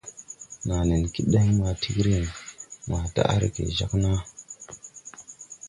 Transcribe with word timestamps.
Naa 0.65 0.83
nen 0.87 1.03
kid 1.13 1.27
den 1.33 1.49
maa 1.59 1.73
tigrin 1.81 2.25
maa 2.89 3.05
daʼ 3.15 3.35
rege 3.41 3.63
jāg 3.77 3.91
naa. 4.03 4.19